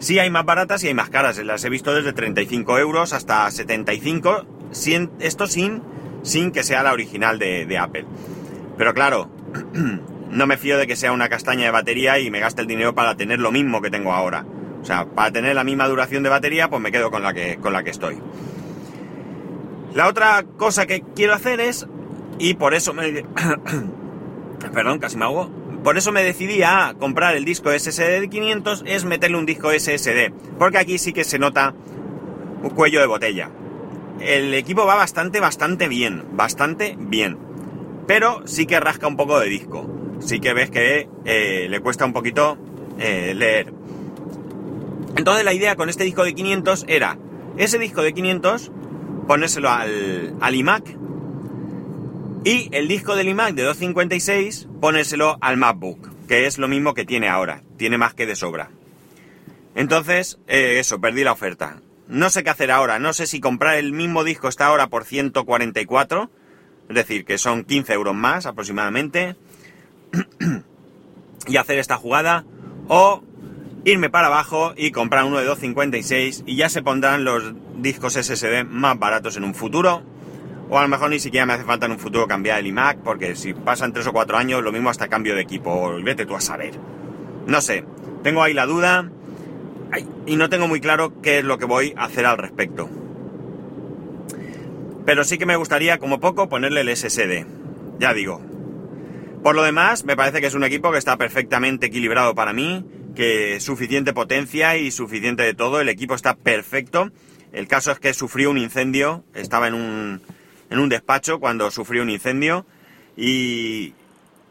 Sí 0.00 0.18
hay 0.18 0.30
más 0.30 0.44
baratas 0.44 0.82
y 0.82 0.88
hay 0.88 0.94
más 0.94 1.10
caras. 1.10 1.38
Las 1.38 1.64
he 1.64 1.70
visto 1.70 1.94
desde 1.94 2.12
35 2.12 2.78
euros 2.78 3.12
hasta 3.12 3.48
75. 3.48 4.46
esto 5.20 5.46
sin, 5.46 5.82
sin 6.22 6.50
que 6.50 6.64
sea 6.64 6.82
la 6.82 6.92
original 6.92 7.38
de, 7.38 7.78
Apple. 7.78 8.06
Pero 8.76 8.94
claro, 8.94 9.30
no 10.30 10.46
me 10.46 10.56
fío 10.56 10.76
de 10.76 10.88
que 10.88 10.96
sea 10.96 11.12
una 11.12 11.28
castaña 11.28 11.66
de 11.66 11.70
batería 11.70 12.18
y 12.18 12.32
me 12.32 12.40
gaste 12.40 12.62
el 12.62 12.66
dinero 12.66 12.96
para 12.96 13.16
tener 13.16 13.38
lo 13.38 13.52
mismo 13.52 13.80
que 13.80 13.90
tengo 13.90 14.12
ahora. 14.12 14.44
O 14.82 14.84
sea, 14.84 15.06
para 15.06 15.30
tener 15.30 15.54
la 15.54 15.64
misma 15.64 15.88
duración 15.88 16.22
de 16.22 16.28
batería, 16.28 16.68
pues 16.68 16.80
me 16.80 16.90
quedo 16.90 17.10
con 17.10 17.22
la 17.22 17.34
que, 17.34 17.56
con 17.56 17.72
la 17.72 17.82
que 17.82 17.90
estoy. 17.90 18.18
La 19.94 20.08
otra 20.08 20.44
cosa 20.56 20.86
que 20.86 21.02
quiero 21.14 21.34
hacer 21.34 21.60
es, 21.60 21.86
y 22.38 22.54
por 22.54 22.74
eso 22.74 22.94
me... 22.94 23.24
Perdón, 24.72 24.98
casi 24.98 25.16
me 25.16 25.24
hago 25.24 25.50
por 25.82 25.96
eso 25.96 26.12
me 26.12 26.22
decidí 26.22 26.62
a 26.62 26.94
comprar 26.98 27.34
el 27.36 27.44
disco 27.46 27.70
SSD 27.70 28.20
de 28.20 28.28
500, 28.28 28.84
es 28.86 29.04
meterle 29.06 29.38
un 29.38 29.46
disco 29.46 29.70
SSD, 29.70 30.30
porque 30.58 30.78
aquí 30.78 30.98
sí 30.98 31.14
que 31.14 31.24
se 31.24 31.38
nota 31.38 31.74
un 32.62 32.70
cuello 32.70 33.00
de 33.00 33.06
botella. 33.06 33.50
El 34.20 34.52
equipo 34.52 34.84
va 34.84 34.94
bastante, 34.94 35.40
bastante 35.40 35.88
bien, 35.88 36.24
bastante 36.32 36.96
bien, 36.98 37.38
pero 38.06 38.42
sí 38.46 38.66
que 38.66 38.78
rasca 38.78 39.06
un 39.06 39.16
poco 39.16 39.40
de 39.40 39.48
disco. 39.48 39.88
Sí 40.20 40.38
que 40.38 40.52
ves 40.52 40.70
que 40.70 41.08
eh, 41.24 41.66
le 41.70 41.80
cuesta 41.80 42.04
un 42.04 42.12
poquito 42.12 42.58
eh, 42.98 43.32
leer. 43.34 43.72
Entonces 45.16 45.44
la 45.44 45.52
idea 45.52 45.76
con 45.76 45.88
este 45.88 46.04
disco 46.04 46.24
de 46.24 46.34
500 46.34 46.84
era 46.88 47.18
ese 47.56 47.78
disco 47.78 48.02
de 48.02 48.12
500 48.12 48.70
ponérselo 49.26 49.70
al, 49.70 50.54
iMac 50.54 50.96
y 52.44 52.68
el 52.72 52.88
disco 52.88 53.14
del 53.14 53.28
iMac 53.28 53.54
de 53.54 53.62
256, 53.62 54.66
ponérselo 54.80 55.38
al 55.40 55.56
MacBook, 55.56 56.26
que 56.26 56.46
es 56.46 56.58
lo 56.58 56.68
mismo 56.68 56.94
que 56.94 57.04
tiene 57.04 57.28
ahora, 57.28 57.62
tiene 57.76 57.98
más 57.98 58.14
que 58.14 58.26
de 58.26 58.34
sobra. 58.34 58.70
Entonces, 59.74 60.38
eh, 60.48 60.78
eso, 60.80 61.00
perdí 61.00 61.22
la 61.22 61.32
oferta. 61.32 61.80
No 62.08 62.28
sé 62.30 62.42
qué 62.42 62.50
hacer 62.50 62.72
ahora, 62.72 62.98
no 62.98 63.12
sé 63.12 63.26
si 63.26 63.40
comprar 63.40 63.76
el 63.76 63.92
mismo 63.92 64.24
disco 64.24 64.48
está 64.48 64.66
ahora 64.66 64.88
por 64.88 65.04
144, 65.04 66.30
es 66.88 66.94
decir, 66.96 67.24
que 67.24 67.38
son 67.38 67.62
15 67.62 67.92
euros 67.92 68.16
más 68.16 68.46
aproximadamente, 68.46 69.36
y 71.46 71.56
hacer 71.56 71.78
esta 71.78 71.98
jugada, 71.98 72.44
o 72.88 73.22
irme 73.84 74.10
para 74.10 74.26
abajo 74.26 74.74
y 74.76 74.90
comprar 74.90 75.24
uno 75.24 75.38
de 75.38 75.44
256 75.44 76.44
y 76.46 76.56
ya 76.56 76.68
se 76.68 76.82
pondrán 76.82 77.24
los 77.24 77.54
discos 77.78 78.14
SSD 78.14 78.64
más 78.64 78.98
baratos 78.98 79.36
en 79.36 79.44
un 79.44 79.54
futuro 79.54 80.02
o 80.70 80.78
a 80.78 80.82
lo 80.82 80.88
mejor 80.88 81.10
ni 81.10 81.18
siquiera 81.18 81.44
me 81.46 81.54
hace 81.54 81.64
falta 81.64 81.86
en 81.86 81.92
un 81.92 81.98
futuro 81.98 82.28
cambiar 82.28 82.60
el 82.60 82.68
iMac, 82.68 82.98
porque 82.98 83.34
si 83.34 83.52
pasan 83.52 83.92
3 83.92 84.06
o 84.06 84.12
4 84.12 84.38
años, 84.38 84.62
lo 84.62 84.70
mismo 84.70 84.88
hasta 84.88 85.08
cambio 85.08 85.34
de 85.34 85.42
equipo, 85.42 85.72
o 85.72 86.00
vete 86.00 86.26
tú 86.26 86.36
a 86.36 86.40
saber. 86.40 86.74
No 87.46 87.60
sé, 87.60 87.84
tengo 88.22 88.40
ahí 88.40 88.54
la 88.54 88.66
duda 88.66 89.10
y 90.26 90.36
no 90.36 90.48
tengo 90.48 90.68
muy 90.68 90.80
claro 90.80 91.20
qué 91.20 91.40
es 91.40 91.44
lo 91.44 91.58
que 91.58 91.64
voy 91.64 91.92
a 91.96 92.04
hacer 92.04 92.24
al 92.24 92.38
respecto. 92.38 92.88
Pero 95.04 95.24
sí 95.24 95.38
que 95.38 95.46
me 95.46 95.56
gustaría, 95.56 95.98
como 95.98 96.20
poco, 96.20 96.48
ponerle 96.48 96.82
el 96.82 96.96
SSD. 96.96 97.46
Ya 97.98 98.14
digo, 98.14 98.40
Por 99.42 99.56
lo 99.56 99.64
demás, 99.64 100.04
me 100.04 100.16
parece 100.16 100.40
que 100.40 100.46
es 100.46 100.54
un 100.54 100.62
equipo 100.62 100.92
que 100.92 100.98
está 100.98 101.16
perfectamente 101.16 101.86
equilibrado 101.86 102.36
para 102.36 102.52
mí, 102.52 102.84
que 103.14 103.60
suficiente 103.60 104.12
potencia 104.12 104.76
y 104.76 104.90
suficiente 104.90 105.42
de 105.42 105.54
todo, 105.54 105.80
el 105.80 105.88
equipo 105.88 106.14
está 106.14 106.34
perfecto. 106.34 107.10
El 107.52 107.66
caso 107.66 107.90
es 107.90 107.98
que 107.98 108.14
sufrió 108.14 108.50
un 108.50 108.58
incendio, 108.58 109.24
estaba 109.34 109.68
en 109.68 109.74
un, 109.74 110.22
en 110.70 110.78
un 110.78 110.88
despacho 110.88 111.40
cuando 111.40 111.70
sufrió 111.70 112.02
un 112.02 112.10
incendio 112.10 112.64
y 113.16 113.92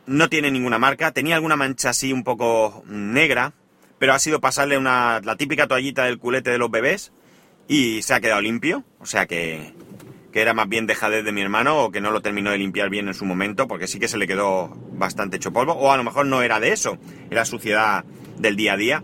no 0.05 0.27
tiene 0.27 0.51
ninguna 0.51 0.79
marca, 0.79 1.11
tenía 1.11 1.35
alguna 1.35 1.55
mancha 1.55 1.91
así 1.91 2.11
un 2.11 2.23
poco 2.23 2.83
negra, 2.87 3.53
pero 3.99 4.13
ha 4.13 4.19
sido 4.19 4.39
pasarle 4.39 4.77
una, 4.77 5.21
la 5.23 5.35
típica 5.35 5.67
toallita 5.67 6.05
del 6.05 6.19
culete 6.19 6.51
de 6.51 6.57
los 6.57 6.71
bebés 6.71 7.11
y 7.67 8.01
se 8.01 8.13
ha 8.13 8.19
quedado 8.19 8.41
limpio, 8.41 8.83
o 8.99 9.05
sea 9.05 9.27
que, 9.27 9.73
que 10.33 10.41
era 10.41 10.53
más 10.53 10.67
bien 10.67 10.87
dejadez 10.87 11.23
de 11.23 11.31
mi 11.31 11.41
hermano 11.41 11.83
o 11.83 11.91
que 11.91 12.01
no 12.01 12.11
lo 12.11 12.21
terminó 12.21 12.51
de 12.51 12.57
limpiar 12.57 12.89
bien 12.89 13.07
en 13.07 13.13
su 13.13 13.25
momento, 13.25 13.67
porque 13.67 13.87
sí 13.87 13.99
que 13.99 14.07
se 14.07 14.17
le 14.17 14.27
quedó 14.27 14.69
bastante 14.93 15.37
hecho 15.37 15.53
polvo, 15.53 15.73
o 15.73 15.91
a 15.91 15.97
lo 15.97 16.03
mejor 16.03 16.25
no 16.25 16.41
era 16.41 16.59
de 16.59 16.73
eso, 16.73 16.97
era 17.29 17.45
suciedad 17.45 18.03
del 18.39 18.55
día 18.55 18.73
a 18.73 18.77
día. 18.77 19.03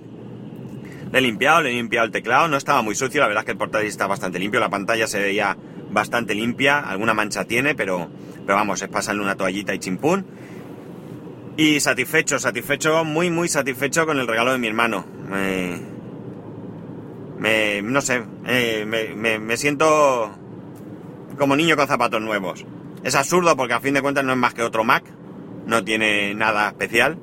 Le 1.11 1.19
he 1.19 1.21
limpiado, 1.21 1.61
le 1.61 1.69
he 1.69 1.73
limpiado 1.73 2.05
el 2.05 2.11
teclado, 2.11 2.47
no 2.47 2.57
estaba 2.57 2.81
muy 2.81 2.95
sucio, 2.95 3.21
la 3.21 3.27
verdad 3.27 3.41
es 3.41 3.45
que 3.45 3.51
el 3.51 3.57
portátil 3.57 3.87
está 3.87 4.07
bastante 4.07 4.39
limpio, 4.39 4.59
la 4.59 4.69
pantalla 4.69 5.07
se 5.07 5.19
veía 5.19 5.55
bastante 5.91 6.33
limpia, 6.35 6.79
alguna 6.79 7.13
mancha 7.13 7.45
tiene, 7.45 7.75
pero, 7.75 8.09
pero 8.45 8.57
vamos, 8.57 8.81
es 8.81 8.89
pasarle 8.89 9.21
una 9.21 9.35
toallita 9.35 9.73
y 9.73 9.79
chimpún. 9.79 10.25
Y 11.57 11.79
satisfecho, 11.79 12.37
satisfecho, 12.37 13.05
muy, 13.05 13.29
muy 13.29 13.47
satisfecho 13.47 14.05
con 14.05 14.19
el 14.19 14.27
regalo 14.27 14.51
de 14.51 14.57
mi 14.57 14.67
hermano. 14.67 15.05
Me, 17.39 17.81
no 17.81 18.01
sé, 18.01 18.23
eh, 18.45 18.85
me, 18.85 19.39
me, 19.39 19.57
siento 19.57 20.35
como 21.37 21.55
niño 21.55 21.77
con 21.77 21.87
zapatos 21.87 22.21
nuevos. 22.21 22.65
Es 23.03 23.15
absurdo 23.15 23.55
porque 23.55 23.73
a 23.73 23.79
fin 23.79 23.93
de 23.93 24.01
cuentas 24.01 24.25
no 24.25 24.33
es 24.33 24.37
más 24.37 24.53
que 24.53 24.63
otro 24.63 24.83
Mac, 24.83 25.05
no 25.65 25.83
tiene 25.83 26.33
nada 26.33 26.69
especial, 26.69 27.17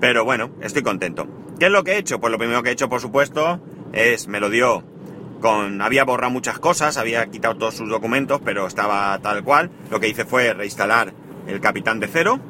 pero 0.00 0.24
bueno, 0.24 0.50
estoy 0.60 0.82
contento. 0.82 1.26
¿Qué 1.58 1.66
es 1.66 1.72
lo 1.72 1.84
que 1.84 1.92
he 1.92 1.98
hecho? 1.98 2.20
Pues 2.20 2.30
lo 2.30 2.38
primero 2.38 2.62
que 2.62 2.70
he 2.70 2.72
hecho, 2.72 2.88
por 2.88 3.00
supuesto, 3.00 3.60
es 3.92 4.28
me 4.28 4.40
lo 4.40 4.50
dio 4.50 4.84
con 5.40 5.82
había 5.82 6.04
borrado 6.04 6.32
muchas 6.32 6.58
cosas, 6.58 6.96
había 6.96 7.26
quitado 7.26 7.56
todos 7.56 7.74
sus 7.74 7.88
documentos, 7.88 8.40
pero 8.44 8.66
estaba 8.66 9.18
tal 9.20 9.44
cual. 9.44 9.70
Lo 9.90 10.00
que 10.00 10.08
hice 10.08 10.24
fue 10.24 10.52
reinstalar 10.54 11.12
el 11.46 11.60
Capitán 11.60 12.00
de 12.00 12.08
Cero. 12.08 12.40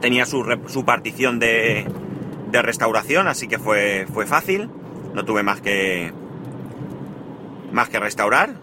Tenía 0.00 0.26
su, 0.26 0.44
su 0.66 0.84
partición 0.84 1.38
de, 1.38 1.86
de 2.50 2.62
restauración, 2.62 3.28
así 3.28 3.46
que 3.46 3.58
fue, 3.58 4.06
fue 4.12 4.26
fácil 4.26 4.68
no 5.14 5.24
tuve 5.24 5.42
más 5.42 5.60
que 5.60 6.12
más 7.70 7.88
que 7.88 7.98
restaurar 8.00 8.54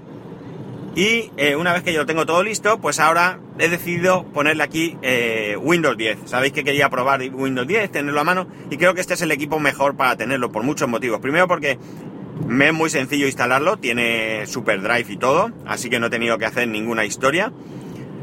y 0.95 1.31
eh, 1.37 1.55
una 1.55 1.73
vez 1.73 1.83
que 1.83 1.93
yo 1.93 1.99
lo 1.99 2.05
tengo 2.05 2.25
todo 2.25 2.43
listo 2.43 2.79
pues 2.79 2.99
ahora 2.99 3.39
he 3.59 3.69
decidido 3.69 4.25
ponerle 4.25 4.63
aquí 4.63 4.97
eh, 5.01 5.55
Windows 5.59 5.97
10 5.97 6.19
sabéis 6.25 6.53
que 6.53 6.63
quería 6.63 6.89
probar 6.89 7.21
Windows 7.21 7.67
10 7.67 7.91
tenerlo 7.91 8.19
a 8.19 8.23
mano 8.23 8.47
y 8.69 8.77
creo 8.77 8.93
que 8.93 9.01
este 9.01 9.13
es 9.13 9.21
el 9.21 9.31
equipo 9.31 9.59
mejor 9.59 9.95
para 9.95 10.15
tenerlo 10.15 10.51
por 10.51 10.63
muchos 10.63 10.89
motivos. 10.89 11.19
Primero 11.19 11.47
porque 11.47 11.71
es 11.71 12.73
muy 12.73 12.89
sencillo 12.89 13.27
instalarlo 13.27 13.77
tiene 13.77 14.45
super 14.47 14.81
drive 14.81 15.05
y 15.09 15.17
todo 15.17 15.51
así 15.65 15.89
que 15.89 15.99
no 15.99 16.07
he 16.07 16.09
tenido 16.09 16.37
que 16.37 16.45
hacer 16.45 16.67
ninguna 16.67 17.05
historia. 17.05 17.51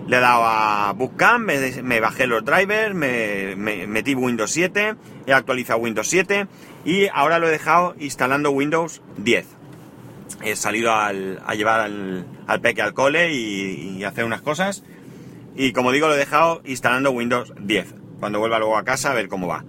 Le 0.09 0.19
he 0.19 0.21
dado 0.21 0.45
a 0.45 0.93
Bootcamp, 0.93 1.51
me, 1.83 2.01
bajé 2.01 2.29
los 2.29 2.45
drivers, 2.45 2.95
me, 2.95 3.57
metí 3.57 4.15
Windows 4.15 4.53
7, 4.53 4.95
he 5.27 5.33
actualizado 5.33 5.81
Windows 5.81 6.07
7 6.09 6.47
y 6.85 7.09
ahora 7.13 7.41
lo 7.41 7.49
he 7.49 7.51
dejado 7.51 7.97
instalando 7.99 8.51
Windows 8.53 9.03
10. 9.17 9.56
He 10.43 10.57
salido 10.57 10.93
a 10.93 11.13
llevar 11.55 11.81
al, 11.81 12.61
peque 12.61 12.83
al 12.83 12.95
cole 12.95 13.33
y, 13.33 14.05
hacer 14.05 14.25
unas 14.25 14.43
cosas. 14.43 14.83
Y 15.57 15.73
como 15.73 15.93
digo, 15.93 16.09
lo 16.09 16.15
he 16.15 16.19
dejado 16.19 16.61
instalando 16.65 17.11
Windows 17.11 17.53
10. 17.61 17.95
Cuando 18.21 18.39
vuelva 18.39 18.59
luego 18.59 18.77
a 18.77 18.85
casa 18.85 19.11
a 19.11 19.15
ver 19.15 19.29
cómo 19.29 19.47
va. 19.47 19.65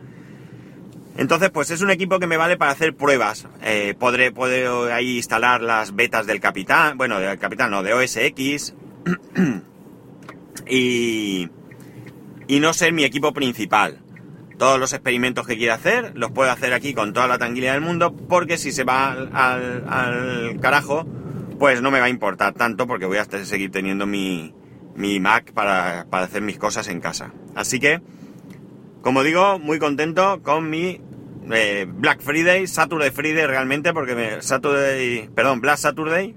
Entonces, 1.18 1.50
pues 1.50 1.72
es 1.72 1.82
un 1.82 1.90
equipo 1.90 2.20
que 2.20 2.28
me 2.28 2.38
vale 2.38 2.58
para 2.58 2.72
hacer 2.72 2.96
pruebas. 2.96 3.48
Eh, 3.64 3.96
podré, 3.98 4.32
ahí 4.94 5.18
instalar 5.18 5.62
las 5.62 5.96
betas 5.96 6.28
del 6.28 6.40
Capitán, 6.40 6.98
bueno, 6.98 7.20
del 7.20 7.40
Capitán 7.40 7.72
no, 7.72 7.82
de 7.82 7.94
OS 7.94 8.18
X. 8.18 8.76
y, 10.70 11.50
y 12.48 12.60
no 12.60 12.74
ser 12.74 12.94
mi 12.94 13.04
equipo 13.04 13.34
principal. 13.34 14.00
Todos 14.58 14.80
los 14.80 14.94
experimentos 14.94 15.46
que 15.46 15.58
quiera 15.58 15.76
hacer 15.76 16.14
los 16.16 16.32
puedo 16.32 16.52
hacer 16.52 16.74
aquí 16.74 16.94
con 16.94 17.14
toda 17.14 17.28
la 17.28 17.38
tranquilidad 17.38 17.74
del 17.74 17.82
mundo 17.82 18.16
porque 18.16 18.58
si 18.58 18.72
se 18.72 18.84
va 18.84 19.12
al, 19.12 20.60
carajo 20.60 21.06
pues 21.60 21.82
no 21.82 21.92
me 21.92 22.00
va 22.00 22.06
a 22.06 22.10
importar 22.10 22.54
tanto 22.54 22.88
porque 22.88 23.06
voy 23.06 23.18
a 23.18 23.26
seguir 23.26 23.72
teniendo 23.72 24.06
mi, 24.06 24.54
mi 24.98 25.20
Mac 25.20 25.54
para, 25.54 26.02
hacer 26.12 26.42
mis 26.42 26.58
cosas 26.58 26.88
en 26.88 27.00
casa. 27.00 27.32
Así 27.56 27.80
que, 27.80 28.02
como 29.02 29.24
digo, 29.24 29.60
muy 29.60 29.80
contento 29.80 30.42
con 30.44 30.70
mi 30.70 31.02
eh, 31.52 31.88
Black 31.88 32.22
Friday, 32.22 32.68
Saturday 32.68 33.12
Friday 33.12 33.46
realmente, 33.46 33.94
porque 33.94 34.16
me, 34.16 34.42
Saturday, 34.42 35.30
perdón, 35.34 35.62
Black 35.62 35.78
Saturday, 35.78 36.36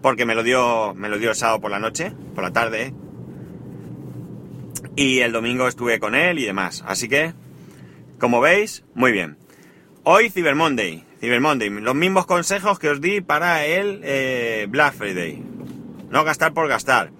porque 0.00 0.26
me 0.26 0.34
lo 0.34 0.42
dio, 0.42 0.94
me 0.94 1.08
lo 1.08 1.18
dio 1.18 1.30
el 1.30 1.36
sábado 1.36 1.60
por 1.60 1.70
la 1.70 1.78
noche, 1.78 2.12
por 2.34 2.44
la 2.44 2.52
tarde, 2.52 2.94
y 4.96 5.20
el 5.20 5.32
domingo 5.32 5.66
estuve 5.66 5.98
con 5.98 6.14
él 6.14 6.38
y 6.38 6.44
demás. 6.44 6.84
Así 6.86 7.08
que, 7.08 7.34
como 8.18 8.40
veis, 8.40 8.84
muy 8.94 9.12
bien. 9.12 9.36
Hoy 10.02 10.30
Cyber 10.30 10.54
Monday. 10.54 11.04
Cyber 11.20 11.40
Monday. 11.40 11.70
Los 11.70 11.94
mismos 11.94 12.26
consejos 12.26 12.78
que 12.78 12.90
os 12.90 13.00
di 13.00 13.20
para 13.20 13.64
el 13.64 14.00
eh, 14.04 14.66
Black 14.68 14.94
Friday. 14.94 15.42
No 16.10 16.24
gastar 16.24 16.52
por 16.52 16.68
gastar. 16.68 17.10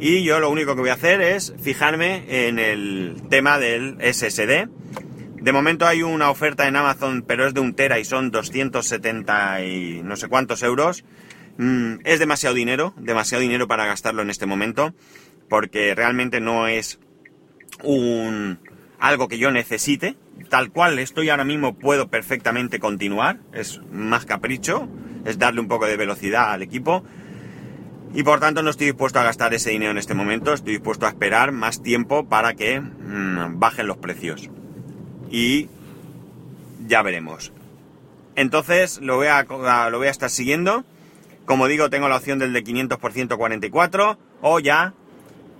Y 0.00 0.24
yo 0.24 0.40
lo 0.40 0.50
único 0.50 0.74
que 0.74 0.80
voy 0.80 0.90
a 0.90 0.94
hacer 0.94 1.20
es 1.20 1.54
fijarme 1.62 2.48
en 2.48 2.58
el 2.58 3.22
tema 3.30 3.58
del 3.58 3.96
SSD. 4.00 4.68
De 5.40 5.52
momento 5.52 5.86
hay 5.86 6.02
una 6.02 6.30
oferta 6.30 6.66
en 6.66 6.76
Amazon, 6.76 7.22
pero 7.22 7.46
es 7.46 7.54
de 7.54 7.60
un 7.60 7.74
tera 7.74 7.98
y 7.98 8.04
son 8.04 8.30
270 8.30 9.64
y 9.64 10.02
no 10.02 10.16
sé 10.16 10.28
cuántos 10.28 10.62
euros. 10.62 11.04
Mm, 11.56 11.96
es 12.04 12.18
demasiado 12.18 12.54
dinero, 12.54 12.94
demasiado 12.96 13.42
dinero 13.42 13.68
para 13.68 13.86
gastarlo 13.86 14.22
en 14.22 14.30
este 14.30 14.46
momento, 14.46 14.94
porque 15.48 15.94
realmente 15.94 16.40
no 16.40 16.66
es 16.66 16.98
un 17.82 18.58
algo 18.98 19.28
que 19.28 19.38
yo 19.38 19.50
necesite, 19.50 20.16
tal 20.48 20.70
cual 20.70 20.98
estoy 20.98 21.30
ahora 21.30 21.44
mismo 21.44 21.74
puedo 21.74 22.08
perfectamente 22.08 22.78
continuar, 22.78 23.38
es 23.52 23.80
más 23.90 24.24
capricho, 24.24 24.88
es 25.24 25.38
darle 25.38 25.60
un 25.60 25.68
poco 25.68 25.86
de 25.86 25.96
velocidad 25.96 26.52
al 26.52 26.62
equipo. 26.62 27.04
Y 28.14 28.22
por 28.22 28.38
tanto 28.38 28.62
no 28.62 28.70
estoy 28.70 28.86
dispuesto 28.86 29.18
a 29.18 29.24
gastar 29.24 29.54
ese 29.54 29.70
dinero 29.70 29.90
en 29.90 29.98
este 29.98 30.14
momento, 30.14 30.52
estoy 30.52 30.74
dispuesto 30.74 31.06
a 31.06 31.08
esperar 31.08 31.50
más 31.50 31.82
tiempo 31.82 32.28
para 32.28 32.54
que 32.54 32.80
mm, 32.80 33.58
bajen 33.58 33.88
los 33.88 33.96
precios. 33.96 34.48
Y 35.30 35.68
ya 36.86 37.02
veremos. 37.02 37.52
Entonces 38.36 39.00
lo 39.00 39.16
voy 39.16 39.26
a, 39.28 39.44
lo 39.90 39.98
voy 39.98 40.06
a 40.06 40.10
estar 40.10 40.30
siguiendo. 40.30 40.84
Como 41.44 41.66
digo, 41.66 41.90
tengo 41.90 42.08
la 42.08 42.16
opción 42.16 42.38
del 42.38 42.52
de 42.52 42.62
500 42.62 42.98
por 42.98 43.12
144 43.12 44.18
o 44.42 44.60
ya 44.60 44.94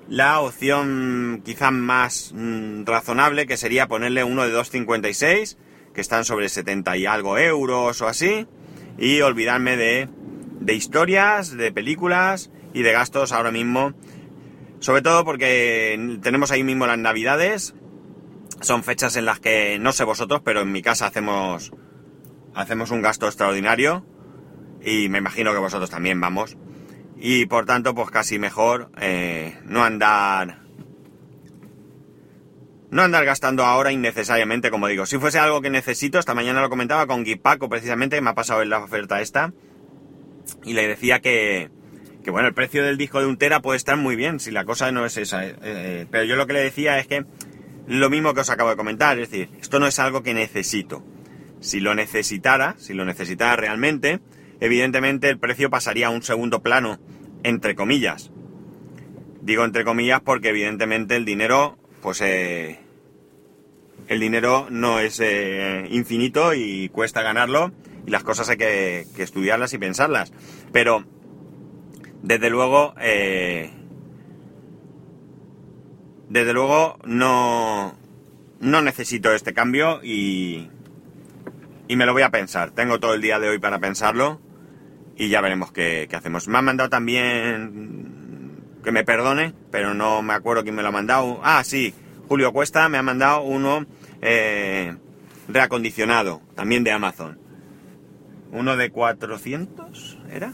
la 0.08 0.40
opción 0.40 1.42
quizá 1.44 1.70
más 1.70 2.32
mm, 2.34 2.84
razonable 2.84 3.46
que 3.46 3.56
sería 3.56 3.88
ponerle 3.88 4.24
uno 4.24 4.46
de 4.46 4.54
2.56 4.54 5.56
que 5.94 6.00
están 6.00 6.24
sobre 6.24 6.48
70 6.48 6.96
y 6.96 7.06
algo 7.06 7.38
euros 7.38 8.00
o 8.02 8.08
así 8.08 8.46
y 8.98 9.20
olvidarme 9.22 9.76
de, 9.76 10.08
de 10.60 10.74
historias, 10.74 11.56
de 11.56 11.72
películas 11.72 12.50
y 12.72 12.82
de 12.82 12.92
gastos 12.92 13.32
ahora 13.32 13.50
mismo. 13.50 13.94
Sobre 14.80 15.02
todo 15.02 15.24
porque 15.24 16.18
tenemos 16.22 16.50
ahí 16.50 16.62
mismo 16.62 16.86
las 16.86 16.98
navidades 16.98 17.74
son 18.60 18.82
fechas 18.82 19.16
en 19.16 19.24
las 19.24 19.40
que 19.40 19.78
no 19.78 19.92
sé 19.92 20.04
vosotros 20.04 20.42
pero 20.44 20.62
en 20.62 20.72
mi 20.72 20.80
casa 20.80 21.06
hacemos 21.06 21.72
hacemos 22.54 22.90
un 22.90 23.02
gasto 23.02 23.26
extraordinario 23.26 24.06
y 24.82 25.08
me 25.08 25.18
imagino 25.18 25.52
que 25.52 25.58
vosotros 25.58 25.90
también 25.90 26.20
vamos 26.20 26.56
y 27.16 27.46
por 27.46 27.66
tanto 27.66 27.94
pues 27.94 28.10
casi 28.10 28.38
mejor 28.38 28.90
eh, 29.00 29.58
no 29.64 29.84
andar 29.84 30.58
no 32.90 33.02
andar 33.02 33.24
gastando 33.24 33.64
ahora 33.64 33.90
innecesariamente 33.90 34.70
como 34.70 34.86
digo. 34.86 35.04
Si 35.04 35.18
fuese 35.18 35.38
algo 35.38 35.60
que 35.60 35.70
necesito 35.70 36.18
esta 36.18 36.34
mañana 36.34 36.60
lo 36.60 36.70
comentaba 36.70 37.06
con 37.06 37.24
Gipaco 37.24 37.68
precisamente 37.68 38.20
me 38.20 38.30
ha 38.30 38.34
pasado 38.34 38.62
en 38.62 38.70
la 38.70 38.78
oferta 38.78 39.20
esta 39.20 39.52
y 40.64 40.74
le 40.74 40.86
decía 40.86 41.20
que 41.20 41.70
que 42.22 42.30
bueno 42.30 42.48
el 42.48 42.54
precio 42.54 42.84
del 42.84 42.96
disco 42.96 43.20
de 43.20 43.26
un 43.26 43.36
tera 43.36 43.60
puede 43.60 43.76
estar 43.76 43.96
muy 43.96 44.16
bien 44.16 44.40
si 44.40 44.50
la 44.50 44.64
cosa 44.64 44.92
no 44.92 45.04
es 45.04 45.16
esa 45.16 45.46
eh, 45.46 45.56
eh, 45.62 46.06
pero 46.10 46.24
yo 46.24 46.36
lo 46.36 46.46
que 46.46 46.54
le 46.54 46.60
decía 46.60 46.98
es 46.98 47.06
que 47.06 47.24
lo 47.86 48.08
mismo 48.10 48.32
que 48.32 48.40
os 48.40 48.50
acabo 48.50 48.70
de 48.70 48.76
comentar 48.76 49.18
es 49.18 49.30
decir 49.30 49.50
esto 49.60 49.78
no 49.78 49.86
es 49.86 49.98
algo 49.98 50.22
que 50.22 50.34
necesito. 50.34 51.04
Si 51.60 51.80
lo 51.80 51.94
necesitara 51.94 52.76
si 52.78 52.94
lo 52.94 53.04
necesitara 53.04 53.56
realmente 53.56 54.20
evidentemente 54.60 55.28
el 55.28 55.38
precio 55.38 55.70
pasaría 55.70 56.08
a 56.08 56.10
un 56.10 56.22
segundo 56.22 56.62
plano, 56.62 56.98
entre 57.42 57.74
comillas. 57.74 58.30
Digo 59.42 59.64
entre 59.64 59.84
comillas 59.84 60.20
porque 60.22 60.48
evidentemente 60.48 61.16
el 61.16 61.24
dinero, 61.24 61.76
pues 62.00 62.20
eh, 62.22 62.78
el 64.08 64.20
dinero 64.20 64.66
no 64.70 65.00
es 65.00 65.20
eh, 65.20 65.86
infinito 65.90 66.54
y 66.54 66.88
cuesta 66.88 67.22
ganarlo 67.22 67.72
y 68.06 68.10
las 68.10 68.24
cosas 68.24 68.48
hay 68.50 68.56
que, 68.56 69.06
estudiarlas 69.18 69.72
y 69.72 69.78
pensarlas. 69.78 70.32
Pero, 70.72 71.04
desde 72.22 72.50
luego, 72.50 72.94
eh, 73.00 73.70
desde 76.28 76.52
luego 76.52 76.98
no, 77.04 77.96
no 78.60 78.82
necesito 78.82 79.32
este 79.32 79.54
cambio 79.54 80.00
y, 80.02 80.68
y 81.88 81.96
me 81.96 82.06
lo 82.06 82.12
voy 82.12 82.22
a 82.22 82.30
pensar. 82.30 82.70
Tengo 82.70 83.00
todo 83.00 83.14
el 83.14 83.20
día 83.20 83.38
de 83.38 83.48
hoy 83.48 83.58
para 83.58 83.78
pensarlo 83.78 84.40
y 85.16 85.28
ya 85.28 85.40
veremos 85.40 85.72
qué, 85.72 86.06
qué 86.08 86.16
hacemos. 86.16 86.48
Me 86.48 86.58
han 86.58 86.64
mandado 86.64 86.90
también 86.90 88.04
que 88.82 88.92
me 88.92 89.04
perdone, 89.04 89.54
pero 89.70 89.94
no 89.94 90.22
me 90.22 90.34
acuerdo 90.34 90.62
quién 90.62 90.74
me 90.74 90.82
lo 90.82 90.88
ha 90.88 90.92
mandado. 90.92 91.40
Ah, 91.42 91.64
sí, 91.64 91.94
Julio 92.28 92.52
Cuesta 92.52 92.88
me 92.88 92.98
ha 92.98 93.02
mandado 93.02 93.42
uno 93.42 93.86
eh, 94.22 94.96
reacondicionado, 95.48 96.42
también 96.54 96.84
de 96.84 96.92
Amazon. 96.92 97.38
Uno 98.52 98.76
de 98.76 98.90
400, 98.90 100.18
¿era? 100.30 100.52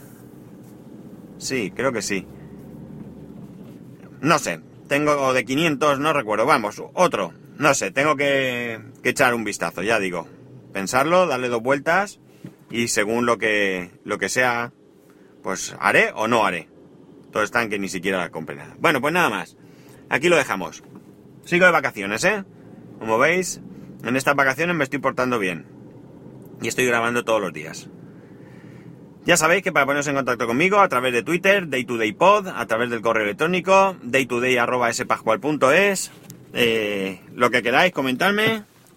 Sí, 1.37 1.71
creo 1.75 1.91
que 1.91 2.01
sí. 2.01 2.25
No 4.21 4.39
sé, 4.39 4.61
tengo 4.87 5.33
de 5.33 5.45
500, 5.45 5.99
no 5.99 6.13
recuerdo. 6.13 6.45
Vamos, 6.45 6.81
otro. 6.93 7.33
No 7.57 7.73
sé, 7.73 7.91
tengo 7.91 8.15
que, 8.15 8.79
que 9.03 9.09
echar 9.09 9.33
un 9.33 9.43
vistazo, 9.43 9.83
ya 9.83 9.99
digo. 9.99 10.27
Pensarlo, 10.73 11.27
darle 11.27 11.49
dos 11.49 11.61
vueltas 11.61 12.19
y 12.69 12.87
según 12.87 13.25
lo 13.25 13.37
que, 13.37 13.91
lo 14.03 14.17
que 14.17 14.29
sea, 14.29 14.71
pues 15.43 15.75
haré 15.79 16.11
o 16.15 16.27
no 16.27 16.45
haré. 16.45 16.69
Todo 17.31 17.43
está 17.43 17.61
en 17.61 17.69
que 17.69 17.79
ni 17.79 17.89
siquiera 17.89 18.29
compre 18.29 18.55
nada. 18.55 18.75
Bueno, 18.79 19.01
pues 19.01 19.13
nada 19.13 19.29
más. 19.29 19.57
Aquí 20.09 20.29
lo 20.29 20.35
dejamos. 20.35 20.83
Sigo 21.45 21.65
de 21.65 21.71
vacaciones, 21.71 22.23
¿eh? 22.23 22.43
Como 22.99 23.17
veis, 23.17 23.61
en 24.03 24.15
estas 24.15 24.35
vacaciones 24.35 24.75
me 24.75 24.83
estoy 24.83 24.99
portando 24.99 25.39
bien. 25.39 25.65
Y 26.61 26.67
estoy 26.67 26.85
grabando 26.85 27.23
todos 27.23 27.41
los 27.41 27.53
días. 27.53 27.89
Ya 29.23 29.37
sabéis 29.37 29.63
que 29.63 29.71
para 29.71 29.85
poneros 29.85 30.07
en 30.07 30.15
contacto 30.15 30.47
conmigo 30.47 30.79
a 30.79 30.89
través 30.89 31.13
de 31.13 31.23
Twitter, 31.23 31.69
DayTodayPod, 31.69 32.47
a 32.47 32.65
través 32.65 32.89
del 32.89 33.01
correo 33.01 33.23
electrónico, 33.23 33.95
daytoday.spascual.es, 34.01 36.11
eh, 36.53 37.21
lo 37.35 37.51
que 37.51 37.61
queráis, 37.61 37.93
comentarme. 37.93 38.63